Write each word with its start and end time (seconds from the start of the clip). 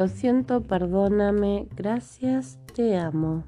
Lo 0.00 0.08
siento, 0.08 0.62
perdóname, 0.62 1.68
gracias, 1.76 2.58
te 2.74 2.96
amo. 2.96 3.44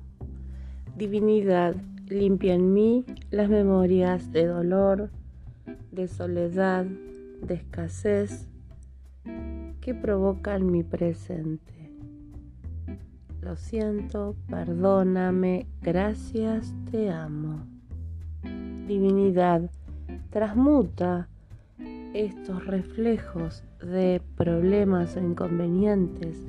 Divinidad, 0.99 1.75
limpia 2.09 2.53
en 2.53 2.75
mí 2.75 3.07
las 3.31 3.49
memorias 3.49 4.33
de 4.33 4.49
dolor, 4.49 5.09
de 5.93 6.09
soledad, 6.09 6.85
de 7.41 7.55
escasez 7.55 8.51
que 9.81 9.95
provocan 9.95 10.71
mi 10.71 10.83
presente. 10.83 11.73
Lo 13.41 13.57
siento, 13.57 14.37
perdóname, 14.51 15.67
gracias, 15.81 16.75
te 16.91 17.09
amo. 17.09 17.65
Divinidad, 18.87 19.71
transmuta 20.29 21.31
estos 22.13 22.67
reflejos 22.67 23.65
de 23.81 24.21
problemas 24.43 25.17
o 25.17 25.21
inconvenientes 25.21 26.43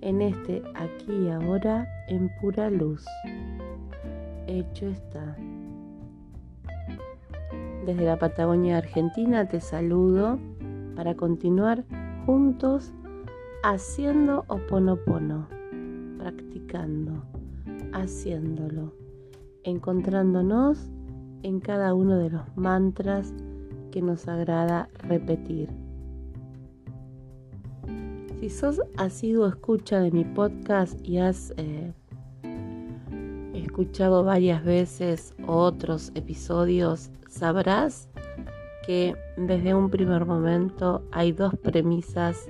en 0.00 0.22
este 0.22 0.62
aquí 0.74 1.12
y 1.12 1.28
ahora 1.28 1.86
en 2.08 2.30
pura 2.40 2.70
luz. 2.70 3.04
Hecho 4.46 4.86
está. 4.86 5.36
Desde 7.84 8.06
la 8.06 8.18
Patagonia 8.18 8.78
Argentina 8.78 9.46
te 9.46 9.60
saludo 9.60 10.38
para 10.96 11.14
continuar 11.16 11.84
juntos 12.24 12.94
haciendo 13.62 14.46
oponopono, 14.48 15.46
practicando, 16.16 17.24
haciéndolo, 17.92 18.94
encontrándonos 19.64 20.90
en 21.42 21.60
cada 21.60 21.92
uno 21.92 22.16
de 22.16 22.30
los 22.30 22.56
mantras 22.56 23.34
que 23.90 24.00
nos 24.00 24.28
agrada 24.28 24.88
repetir. 24.94 25.83
Si 28.44 28.50
sos 28.50 28.78
sido 29.08 29.48
escucha 29.48 30.00
de 30.00 30.10
mi 30.10 30.22
podcast 30.22 31.00
y 31.02 31.16
has 31.16 31.54
eh, 31.56 31.94
escuchado 33.54 34.22
varias 34.22 34.62
veces 34.62 35.34
otros 35.46 36.12
episodios, 36.14 37.10
sabrás 37.26 38.06
que 38.86 39.16
desde 39.38 39.74
un 39.74 39.88
primer 39.88 40.26
momento 40.26 41.02
hay 41.10 41.32
dos 41.32 41.54
premisas 41.56 42.46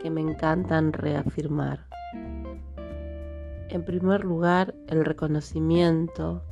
que 0.00 0.08
me 0.08 0.20
encantan 0.20 0.92
reafirmar. 0.92 1.84
En 3.70 3.84
primer 3.84 4.24
lugar, 4.24 4.72
el 4.86 5.04
reconocimiento, 5.04 6.44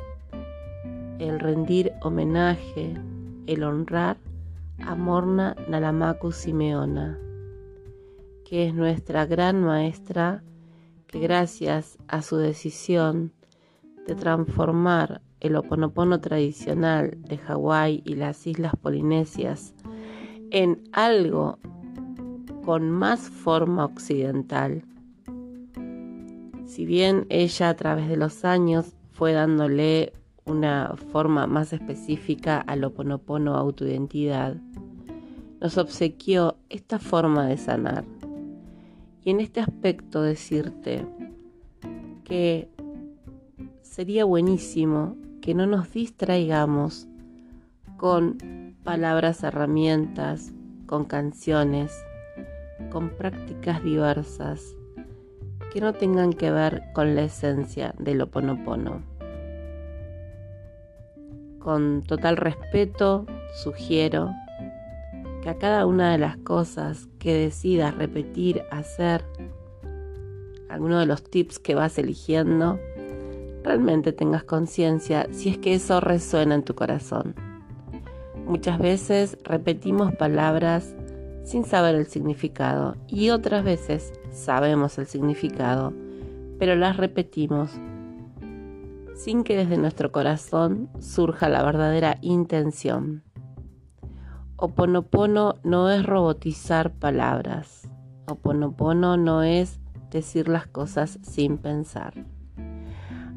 el 1.21 1.39
rendir 1.39 1.93
homenaje, 2.03 2.95
el 3.47 3.63
honrar 3.63 4.17
a 4.85 4.97
Morna 4.97 5.55
Nalamaku 5.69 6.33
Simeona, 6.33 7.22
que 8.53 8.67
es 8.67 8.75
nuestra 8.75 9.25
gran 9.25 9.65
maestra 9.65 10.45
que 11.07 11.21
gracias 11.21 11.97
a 12.07 12.21
su 12.21 12.37
decisión 12.37 13.33
de 14.07 14.15
transformar 14.15 15.23
el 15.41 15.57
oponopono 15.57 16.21
tradicional 16.21 17.17
de 17.17 17.39
Hawái 17.39 18.03
y 18.05 18.15
las 18.15 18.47
islas 18.47 18.75
polinesias 18.77 19.75
en 20.51 20.83
algo 20.93 21.61
con 22.63 22.91
más 22.91 23.21
forma 23.21 23.87
occidental. 23.87 24.85
Si 26.67 26.85
bien 26.85 27.25
ella 27.31 27.71
a 27.71 27.75
través 27.75 28.07
de 28.07 28.19
los 28.19 28.45
años 28.45 28.95
fue 29.13 29.33
dándole 29.33 30.13
una 30.45 30.93
forma 31.11 31.47
más 31.47 31.73
específica 31.73 32.59
al 32.59 32.85
oponopono 32.85 33.55
autoidentidad, 33.55 34.57
nos 35.59 35.79
obsequió 35.79 36.59
esta 36.69 36.99
forma 36.99 37.47
de 37.47 37.57
sanar. 37.57 38.05
Y 39.25 39.31
en 39.31 39.41
este 39.41 39.61
aspecto 39.61 40.23
decirte 40.23 41.07
que 42.25 42.69
sería 43.83 44.25
buenísimo 44.25 45.17
que 45.41 45.55
no 45.55 45.67
nos 45.67 45.93
distraigamos 45.93 47.07
con 47.97 48.75
palabras, 48.83 49.45
herramientas, 49.45 50.53
con 50.87 51.05
canciones, 51.05 51.93
con 52.91 53.11
prácticas 53.11 53.83
diversas 53.85 54.75
que 55.73 55.81
no 55.81 55.95
tengan 55.95 56.33
que 56.33 56.51
ver 56.51 56.83
con 56.93 57.15
la 57.15 57.23
esencia 57.23 57.95
del 57.99 58.21
oponopono. 58.21 59.03
Con 61.59 62.03
total 62.03 62.37
respeto, 62.37 63.25
sugiero 63.63 64.33
que 65.43 65.51
a 65.51 65.59
cada 65.59 65.87
una 65.87 66.13
de 66.13 66.19
las 66.19 66.37
cosas 66.39 67.09
que 67.19 67.35
decidas 67.35 67.95
repetir, 67.97 68.63
hacer, 68.71 69.25
alguno 70.69 71.01
de 71.01 71.07
los 71.07 71.23
tips 71.23 71.59
que 71.59 71.75
vas 71.75 71.99
eligiendo, 71.99 72.79
realmente 73.63 74.13
tengas 74.13 74.45
conciencia 74.45 75.27
si 75.33 75.51
es 75.51 75.59
que 75.59 75.75
eso 75.75 76.01
resuena 76.01 76.55
en 76.55 76.63
tu 76.63 76.75
corazón. 76.75 77.35
Muchas 78.47 78.79
veces 78.79 79.37
repetimos 79.45 80.15
palabras 80.15 80.95
sin 81.45 81.65
saber 81.65 81.97
el 81.97 82.07
significado 82.07 82.97
y 83.09 83.31
otras 83.31 83.65
veces 83.65 84.13
sabemos 84.31 84.97
el 84.99 85.07
significado, 85.07 85.93
pero 86.59 86.77
las 86.77 86.97
repetimos 86.97 87.71
sin 89.15 89.45
que 89.45 89.57
desde 89.57 89.77
nuestro 89.77 90.11
corazón 90.11 90.89
surja 91.01 91.49
la 91.49 91.63
verdadera 91.63 92.19
intención. 92.23 93.23
Oponopono 94.65 95.57
no 95.65 95.91
es 95.91 96.07
robotizar 96.07 96.93
palabras. 96.93 97.91
Oponopono 98.29 99.17
no 99.17 99.43
es 99.43 99.81
decir 100.13 100.47
las 100.47 100.69
cosas 100.69 101.19
sin 101.23 101.59
pensar. 101.59 102.15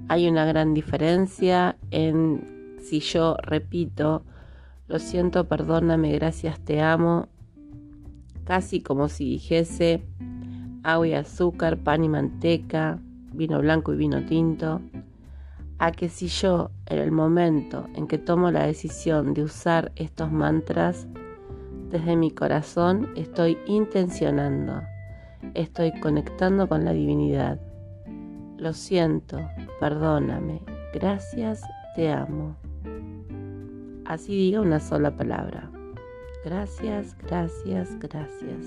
Hay 0.07 0.27
una 0.27 0.45
gran 0.45 0.75
diferencia 0.75 1.77
en 1.89 2.77
si 2.79 2.99
yo 2.99 3.37
repito, 3.41 4.21
lo 4.87 4.99
siento, 4.99 5.45
perdóname, 5.45 6.11
gracias, 6.11 6.59
te 6.59 6.79
amo, 6.79 7.27
casi 8.43 8.81
como 8.81 9.09
si 9.09 9.25
dijese 9.27 10.05
agua 10.83 11.07
y 11.07 11.13
azúcar, 11.15 11.79
pan 11.79 12.03
y 12.03 12.09
manteca, 12.09 12.99
vino 13.33 13.59
blanco 13.61 13.93
y 13.93 13.97
vino 13.97 14.23
tinto 14.27 14.79
a 15.77 15.91
que 15.91 16.09
si 16.09 16.27
yo 16.27 16.71
en 16.87 16.99
el 16.99 17.11
momento 17.11 17.87
en 17.95 18.07
que 18.07 18.17
tomo 18.17 18.51
la 18.51 18.65
decisión 18.65 19.33
de 19.33 19.43
usar 19.43 19.91
estos 19.95 20.31
mantras, 20.31 21.07
desde 21.89 22.15
mi 22.15 22.31
corazón 22.31 23.09
estoy 23.15 23.57
intencionando, 23.65 24.81
estoy 25.53 25.91
conectando 25.99 26.67
con 26.67 26.85
la 26.85 26.93
divinidad. 26.93 27.59
Lo 28.57 28.73
siento, 28.73 29.39
perdóname, 29.79 30.61
gracias, 30.93 31.61
te 31.95 32.11
amo. 32.11 32.55
Así 34.05 34.35
diga 34.35 34.61
una 34.61 34.79
sola 34.79 35.15
palabra. 35.15 35.69
Gracias, 36.45 37.17
gracias, 37.23 37.97
gracias. 37.99 38.65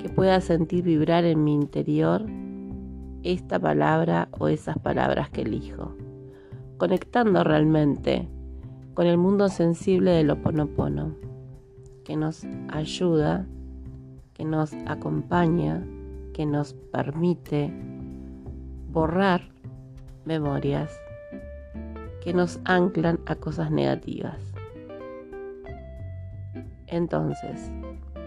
Que 0.00 0.08
pueda 0.10 0.40
sentir 0.40 0.84
vibrar 0.84 1.24
en 1.24 1.42
mi 1.42 1.54
interior 1.54 2.24
esta 3.24 3.58
palabra 3.58 4.28
o 4.38 4.48
esas 4.48 4.78
palabras 4.78 5.30
que 5.30 5.42
elijo, 5.42 5.96
conectando 6.76 7.42
realmente 7.42 8.28
con 8.94 9.06
el 9.06 9.18
mundo 9.18 9.48
sensible 9.48 10.12
del 10.12 10.30
Oponopono, 10.30 11.16
que 12.04 12.16
nos 12.16 12.44
ayuda, 12.68 13.46
que 14.34 14.44
nos 14.44 14.72
acompaña, 14.86 15.84
que 16.32 16.46
nos 16.46 16.74
permite 16.74 17.72
borrar 18.92 19.42
memorias 20.24 20.90
que 22.24 22.32
nos 22.32 22.58
anclan 22.64 23.20
a 23.26 23.36
cosas 23.36 23.70
negativas. 23.70 24.38
Entonces, 26.86 27.70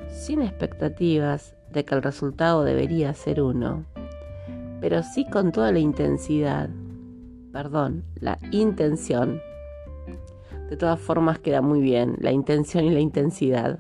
sin 0.09 0.43
expectativas 0.43 1.55
de 1.71 1.83
que 1.83 1.95
el 1.95 2.03
resultado 2.03 2.63
debería 2.63 3.13
ser 3.15 3.41
uno, 3.41 3.85
pero 4.79 5.03
sí 5.03 5.25
con 5.25 5.51
toda 5.51 5.71
la 5.71 5.79
intensidad, 5.79 6.69
perdón, 7.51 8.03
la 8.19 8.37
intención. 8.51 9.39
De 10.69 10.77
todas 10.77 10.99
formas 10.99 11.39
queda 11.39 11.61
muy 11.61 11.81
bien 11.81 12.15
la 12.19 12.31
intención 12.31 12.85
y 12.85 12.89
la 12.89 12.99
intensidad 12.99 13.79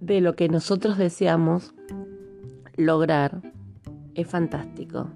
de 0.00 0.20
lo 0.20 0.36
que 0.36 0.50
nosotros 0.50 0.98
deseamos 0.98 1.74
lograr 2.76 3.40
es 4.14 4.28
fantástico. 4.28 5.08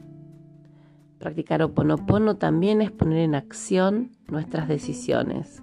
Practicar 1.18 1.62
oponopono 1.62 2.36
también 2.36 2.80
es 2.80 2.90
poner 2.90 3.18
en 3.18 3.34
acción 3.34 4.12
nuestras 4.28 4.66
decisiones. 4.66 5.62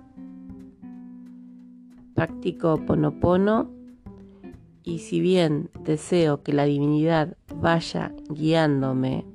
Practico 2.13 2.73
oponopono 2.73 3.71
y 4.85 4.99
si 4.99 5.19
bien 5.19 5.71
deseo 5.83 6.43
que 6.43 6.53
la 6.53 6.65
divinidad 6.65 7.35
vaya 7.55 8.13
guiándome, 8.29 9.25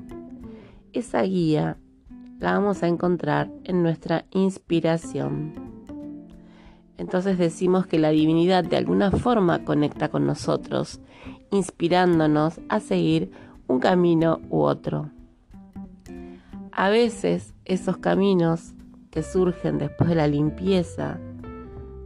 esa 0.93 1.23
guía 1.23 1.76
la 2.38 2.52
vamos 2.52 2.82
a 2.85 2.88
encontrar 2.88 3.50
en 3.64 3.82
nuestra 3.82 4.25
inspiración. 4.31 5.52
Entonces 6.97 7.37
decimos 7.37 7.87
que 7.87 7.99
la 7.99 8.11
divinidad 8.11 8.62
de 8.62 8.76
alguna 8.76 9.11
forma 9.11 9.64
conecta 9.64 10.08
con 10.08 10.25
nosotros 10.25 11.00
inspirándonos 11.50 12.61
a 12.69 12.79
seguir 12.79 13.32
un 13.67 13.81
camino 13.81 14.41
u 14.50 14.61
otro. 14.61 15.11
A 16.70 16.91
veces 16.91 17.55
esos 17.64 17.97
caminos 17.97 18.75
que 19.11 19.25
surgen 19.25 19.79
después 19.79 20.08
de 20.08 20.14
la 20.14 20.29
limpieza 20.29 21.19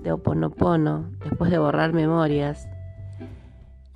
de 0.03 0.13
Oponopono, 0.13 1.11
después 1.23 1.51
de 1.51 1.59
borrar 1.59 1.93
memorias, 1.93 2.69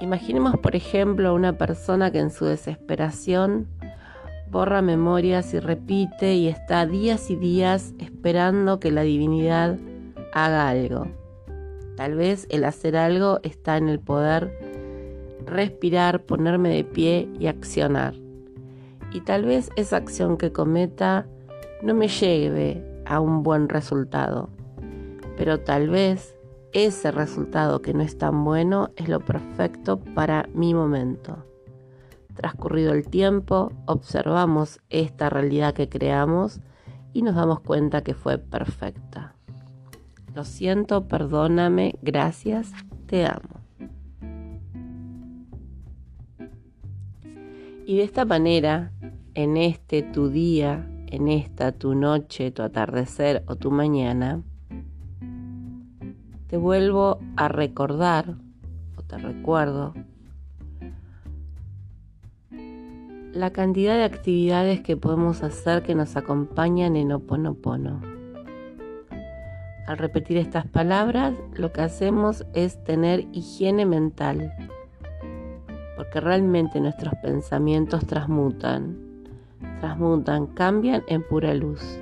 imaginemos 0.00 0.56
por 0.58 0.76
ejemplo 0.76 1.34
una 1.34 1.54
persona 1.54 2.10
que 2.10 2.20
en 2.20 2.30
su 2.30 2.44
desesperación 2.44 3.66
borra 4.50 4.80
memorias 4.80 5.52
y 5.54 5.60
repite 5.60 6.34
y 6.34 6.48
está 6.48 6.86
días 6.86 7.30
y 7.30 7.36
días 7.36 7.94
esperando 7.98 8.80
que 8.80 8.90
la 8.90 9.02
divinidad 9.02 9.76
haga 10.32 10.68
algo. 10.68 11.06
Tal 11.96 12.14
vez 12.14 12.46
el 12.50 12.64
hacer 12.64 12.96
algo 12.96 13.40
está 13.42 13.76
en 13.76 13.88
el 13.88 13.98
poder 13.98 14.56
respirar, 15.44 16.22
ponerme 16.22 16.68
de 16.68 16.84
pie 16.84 17.28
y 17.38 17.46
accionar. 17.46 18.14
Y 19.12 19.20
tal 19.22 19.44
vez 19.44 19.70
esa 19.76 19.96
acción 19.96 20.36
que 20.36 20.52
cometa 20.52 21.26
no 21.82 21.94
me 21.94 22.08
lleve 22.08 22.84
a 23.04 23.20
un 23.20 23.42
buen 23.42 23.68
resultado. 23.68 24.48
Pero 25.36 25.60
tal 25.60 25.88
vez 25.88 26.37
ese 26.72 27.10
resultado 27.10 27.80
que 27.80 27.94
no 27.94 28.02
es 28.02 28.18
tan 28.18 28.44
bueno 28.44 28.90
es 28.96 29.08
lo 29.08 29.20
perfecto 29.20 29.98
para 29.98 30.48
mi 30.54 30.74
momento. 30.74 31.44
Transcurrido 32.34 32.92
el 32.92 33.08
tiempo, 33.08 33.72
observamos 33.86 34.80
esta 34.90 35.30
realidad 35.30 35.74
que 35.74 35.88
creamos 35.88 36.60
y 37.12 37.22
nos 37.22 37.34
damos 37.34 37.60
cuenta 37.60 38.02
que 38.02 38.14
fue 38.14 38.38
perfecta. 38.38 39.34
Lo 40.34 40.44
siento, 40.44 41.08
perdóname, 41.08 41.94
gracias, 42.02 42.72
te 43.06 43.26
amo. 43.26 43.58
Y 47.86 47.96
de 47.96 48.02
esta 48.02 48.26
manera, 48.26 48.92
en 49.34 49.56
este 49.56 50.02
tu 50.02 50.28
día, 50.28 50.86
en 51.06 51.28
esta 51.28 51.72
tu 51.72 51.94
noche, 51.94 52.50
tu 52.50 52.62
atardecer 52.62 53.42
o 53.46 53.56
tu 53.56 53.70
mañana, 53.70 54.42
te 56.48 56.56
vuelvo 56.56 57.18
a 57.36 57.48
recordar 57.48 58.34
o 58.96 59.02
te 59.02 59.18
recuerdo 59.18 59.94
la 63.32 63.52
cantidad 63.52 63.94
de 63.94 64.04
actividades 64.04 64.80
que 64.80 64.96
podemos 64.96 65.42
hacer 65.42 65.82
que 65.82 65.94
nos 65.94 66.16
acompañan 66.16 66.96
en 66.96 67.12
Oponopono. 67.12 68.00
Al 69.86 69.98
repetir 69.98 70.38
estas 70.38 70.66
palabras, 70.66 71.34
lo 71.54 71.72
que 71.72 71.82
hacemos 71.82 72.44
es 72.54 72.82
tener 72.82 73.26
higiene 73.32 73.86
mental, 73.86 74.52
porque 75.96 76.20
realmente 76.20 76.80
nuestros 76.80 77.14
pensamientos 77.22 78.06
transmutan, 78.06 78.98
transmutan, 79.80 80.46
cambian 80.46 81.04
en 81.08 81.22
pura 81.22 81.54
luz 81.54 82.00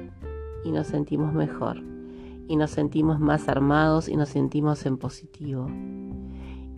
y 0.64 0.70
nos 0.70 0.86
sentimos 0.86 1.32
mejor, 1.34 1.82
y 2.48 2.56
nos 2.56 2.70
sentimos 2.70 3.20
más 3.20 3.48
armados 3.48 4.08
y 4.08 4.16
nos 4.16 4.28
sentimos 4.28 4.86
en 4.86 4.98
positivo. 4.98 5.68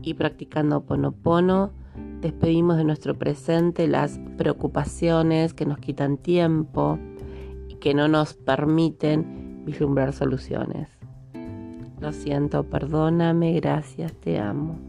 Y 0.03 0.15
practicando 0.15 0.79
Oponopono, 0.79 1.73
despedimos 2.21 2.77
de 2.77 2.85
nuestro 2.85 3.15
presente 3.19 3.89
las 3.89 4.19
preocupaciones 4.37 5.55
que 5.55 5.67
nos 5.67 5.79
quitan 5.79 6.17
tiempo 6.17 6.99
y 7.69 7.75
que 7.75 7.95
no 7.95 8.09
nos 8.09 8.35
permiten 8.35 9.65
vislumbrar 9.65 10.13
soluciones. 10.13 10.89
Lo 12.01 12.13
siento, 12.13 12.65
perdóname, 12.65 13.55
gracias, 13.55 14.13
te 14.15 14.39
amo. 14.39 14.88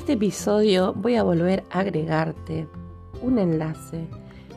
Este 0.00 0.14
episodio 0.14 0.94
voy 0.94 1.16
a 1.16 1.22
volver 1.22 1.62
a 1.70 1.80
agregarte 1.80 2.66
un 3.20 3.38
enlace 3.38 4.08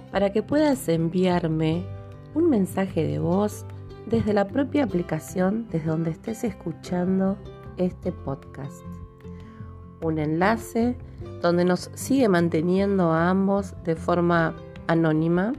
para 0.10 0.32
que 0.32 0.42
puedas 0.42 0.88
enviarme 0.88 1.86
un 2.34 2.50
mensaje 2.50 3.06
de 3.06 3.20
voz 3.20 3.66
desde 4.06 4.32
la 4.34 4.48
propia 4.48 4.86
aplicación 4.86 5.68
desde 5.70 5.88
donde 5.88 6.12
estés 6.12 6.46
escuchando 6.46 7.38
este 7.76 8.14
podcast. 8.14 8.86
Un 10.02 10.18
enlace 10.18 10.98
donde 11.42 11.66
nos 11.66 11.92
sigue 11.94 12.30
manteniendo 12.30 13.12
a 13.12 13.30
ambos 13.30 13.76
de 13.84 13.98
forma 13.98 14.56
anónima, 14.88 15.52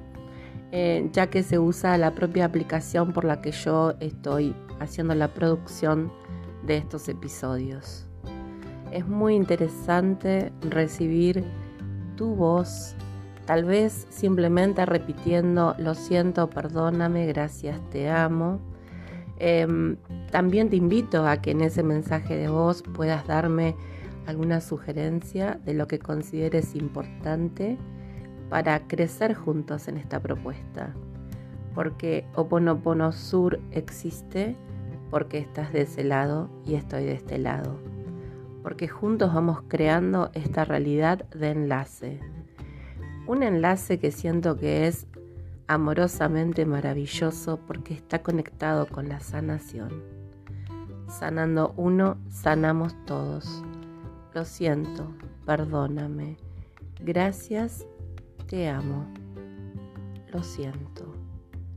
eh, 0.73 1.11
ya 1.13 1.29
que 1.29 1.43
se 1.43 1.59
usa 1.59 1.99
la 1.99 2.15
propia 2.15 2.47
aplicación 2.47 3.13
por 3.13 3.27
la 3.27 3.43
que 3.43 3.53
yo 3.53 3.93
estoy 4.01 4.57
haciendo 4.81 5.15
la 5.15 5.35
producción 5.35 6.11
de 6.63 6.79
estos 6.79 7.07
episodios. 7.11 8.09
Es 8.95 9.09
muy 9.09 9.35
interesante 9.35 10.53
recibir 10.71 11.43
tu 12.15 12.37
voz, 12.37 12.95
tal 13.45 13.65
vez 13.65 14.07
simplemente 14.09 14.87
repitiendo 14.87 15.75
lo 15.79 15.97
siento, 15.97 16.49
perdóname, 16.49 17.27
gracias, 17.27 17.81
te 17.91 18.09
amo. 18.09 18.61
Em, 19.41 19.97
también 20.31 20.71
te 20.71 20.77
invito 20.77 21.27
a 21.27 21.39
que 21.39 21.51
en 21.51 21.63
ese 21.63 21.83
mensaje 21.83 22.37
de 22.37 22.47
voz 22.47 22.85
puedas 22.85 23.27
darme 23.27 23.75
alguna 24.29 24.61
sugerencia 24.61 25.59
de 25.65 25.75
lo 25.75 25.89
que 25.89 25.99
consideres 25.99 26.77
importante 26.77 27.77
para 28.49 28.87
crecer 28.87 29.35
juntos 29.35 29.89
en 29.89 29.97
esta 29.97 30.21
propuesta. 30.21 30.95
Porque 31.75 32.29
Oponopono 32.37 33.11
Sur 33.11 33.59
existe 33.73 34.55
porque 35.11 35.39
estás 35.39 35.73
de 35.73 35.81
ese 35.81 36.05
lado 36.05 36.49
y 36.65 36.77
estoy 36.77 37.07
de 37.07 37.15
este 37.15 37.39
lado 37.39 37.94
porque 38.65 38.89
juntos 38.89 39.35
vamos 39.35 39.61
creando 39.69 40.31
esta 40.33 40.65
realidad 40.65 41.29
de 41.29 41.51
enlace. 41.51 42.19
Un 43.27 43.43
enlace 43.43 43.99
que 43.99 44.11
siento 44.11 44.57
que 44.57 44.87
es 44.87 45.07
amorosamente 45.67 46.65
maravilloso 46.65 47.61
porque 47.67 47.93
está 47.93 48.23
conectado 48.23 48.87
con 48.87 49.11
la 49.11 49.21
sanación. 49.21 50.03
Sanando 51.09 51.75
uno, 51.77 52.17
sanamos 52.31 52.97
todos. 53.05 53.63
Lo 54.33 54.47
siento, 54.47 55.15
perdóname. 55.45 56.39
Gracias, 57.01 57.87
te 58.47 58.71
amo. 58.71 59.07
Lo 60.33 60.43
siento, 60.43 61.15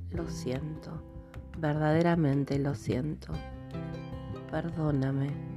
lo 0.09 0.25
siento, 0.29 1.03
verdaderamente 1.59 2.57
lo 2.57 2.75
siento. 2.75 3.33
Perdóname 4.49 5.56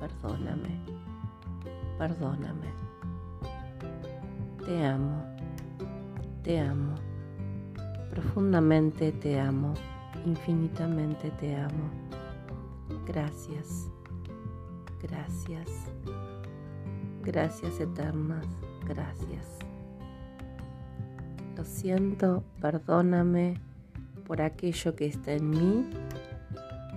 perdóname, 0.00 0.80
perdóname. 1.98 2.68
Te 4.64 4.84
amo, 4.84 5.22
te 6.42 6.58
amo, 6.60 6.94
profundamente 8.10 9.12
te 9.12 9.38
amo, 9.38 9.74
infinitamente 10.24 11.30
te 11.32 11.56
amo. 11.56 11.90
Gracias, 13.06 13.88
gracias, 15.00 15.68
gracias 17.22 17.80
eternas, 17.80 18.46
gracias. 18.86 19.58
Lo 21.56 21.64
siento, 21.64 22.42
perdóname 22.60 23.60
por 24.26 24.42
aquello 24.42 24.94
que 24.94 25.06
está 25.06 25.32
en 25.32 25.50
mí 25.50 25.90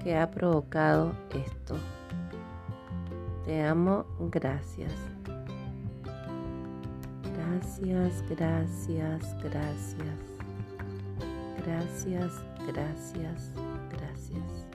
que 0.03 0.17
ha 0.17 0.31
provocado 0.31 1.13
esto. 1.33 1.75
Te 3.49 3.63
amo, 3.63 4.05
gracias. 4.31 4.93
Gracias, 7.33 8.23
gracias, 8.29 9.43
gracias. 9.43 10.19
Gracias, 11.65 12.43
gracias, 12.67 13.53
gracias. 13.89 14.67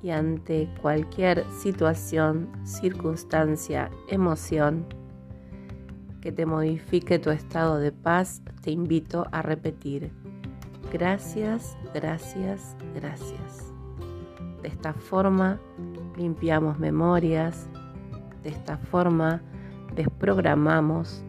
Y 0.00 0.10
ante 0.10 0.72
cualquier 0.80 1.44
situación, 1.60 2.48
circunstancia, 2.62 3.90
emoción 4.06 4.86
que 6.20 6.30
te 6.30 6.46
modifique 6.46 7.18
tu 7.18 7.30
estado 7.30 7.78
de 7.78 7.90
paz, 7.90 8.42
te 8.62 8.70
invito 8.70 9.26
a 9.32 9.42
repetir, 9.42 10.12
gracias, 10.92 11.76
gracias, 11.92 12.76
gracias. 12.94 13.72
De 14.62 14.68
esta 14.68 14.94
forma, 14.94 15.58
limpiamos 16.16 16.78
memorias, 16.78 17.68
de 18.42 18.50
esta 18.50 18.76
forma 18.76 19.42
desprogramamos 19.94 21.22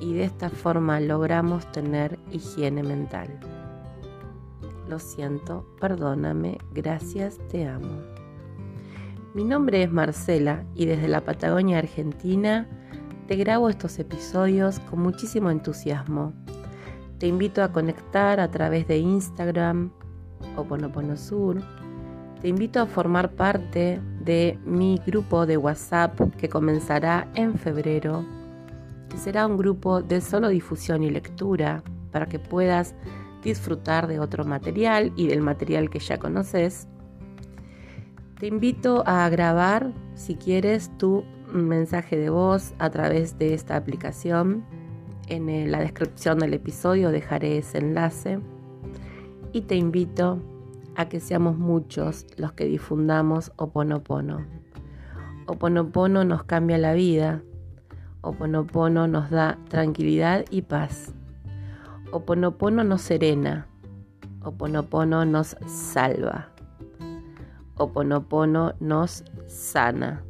y 0.00 0.14
de 0.14 0.24
esta 0.24 0.50
forma 0.50 1.00
logramos 1.00 1.70
tener 1.72 2.18
higiene 2.30 2.82
mental. 2.82 3.28
lo 4.88 4.98
siento, 4.98 5.66
perdóname, 5.80 6.58
gracias, 6.72 7.38
te 7.48 7.66
amo. 7.66 8.02
Mi 9.34 9.42
nombre 9.42 9.82
es 9.82 9.90
Marcela 9.90 10.64
y 10.74 10.86
desde 10.86 11.08
la 11.08 11.22
Patagonia 11.22 11.78
Argentina 11.78 12.68
te 13.26 13.36
grabo 13.36 13.70
estos 13.70 13.98
episodios 13.98 14.78
con 14.80 15.00
muchísimo 15.00 15.50
entusiasmo. 15.50 16.34
Te 17.18 17.26
invito 17.26 17.62
a 17.62 17.72
conectar 17.72 18.38
a 18.38 18.50
través 18.50 18.86
de 18.86 18.98
Instagram 18.98 19.90
o 20.56 20.64
Ponopono 20.64 21.16
Sur. 21.16 21.62
Te 22.44 22.50
invito 22.50 22.78
a 22.78 22.84
formar 22.84 23.30
parte 23.30 24.02
de 24.20 24.58
mi 24.66 25.00
grupo 25.06 25.46
de 25.46 25.56
WhatsApp 25.56 26.20
que 26.36 26.50
comenzará 26.50 27.26
en 27.34 27.56
febrero, 27.56 28.22
que 29.08 29.16
será 29.16 29.46
un 29.46 29.56
grupo 29.56 30.02
de 30.02 30.20
solo 30.20 30.48
difusión 30.48 31.02
y 31.02 31.08
lectura 31.08 31.82
para 32.12 32.26
que 32.26 32.38
puedas 32.38 32.94
disfrutar 33.42 34.08
de 34.08 34.20
otro 34.20 34.44
material 34.44 35.10
y 35.16 35.26
del 35.28 35.40
material 35.40 35.88
que 35.88 36.00
ya 36.00 36.18
conoces. 36.18 36.86
Te 38.38 38.48
invito 38.48 39.04
a 39.06 39.26
grabar, 39.30 39.94
si 40.14 40.34
quieres, 40.34 40.90
tu 40.98 41.24
mensaje 41.50 42.18
de 42.18 42.28
voz 42.28 42.74
a 42.78 42.90
través 42.90 43.38
de 43.38 43.54
esta 43.54 43.74
aplicación. 43.74 44.66
En 45.28 45.72
la 45.72 45.80
descripción 45.80 46.40
del 46.40 46.52
episodio 46.52 47.10
dejaré 47.10 47.56
ese 47.56 47.78
enlace. 47.78 48.38
Y 49.54 49.62
te 49.62 49.76
invito 49.76 50.42
a 50.96 51.08
que 51.08 51.20
seamos 51.20 51.56
muchos 51.56 52.26
los 52.36 52.52
que 52.52 52.66
difundamos 52.66 53.52
Oponopono. 53.56 54.46
Oponopono 55.46 56.24
nos 56.24 56.44
cambia 56.44 56.78
la 56.78 56.94
vida. 56.94 57.42
Oponopono 58.22 59.06
nos 59.06 59.30
da 59.30 59.58
tranquilidad 59.68 60.44
y 60.50 60.62
paz. 60.62 61.12
Oponopono 62.12 62.84
nos 62.84 63.02
serena. 63.02 63.66
Oponopono 64.42 65.24
nos 65.24 65.56
salva. 65.66 66.48
Oponopono 67.76 68.74
nos 68.80 69.24
sana. 69.46 70.22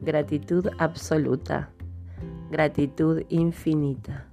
Gratitud 0.00 0.68
absoluta. 0.78 1.70
Gratitud 2.50 3.22
infinita. 3.28 4.26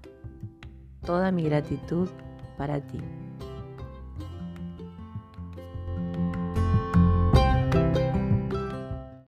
Toda 1.05 1.31
mi 1.31 1.43
gratitud 1.43 2.09
para 2.57 2.79
ti. 2.79 3.20